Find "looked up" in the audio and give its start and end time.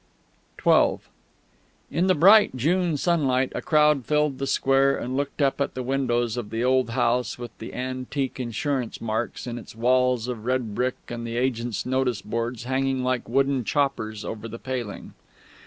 5.15-5.61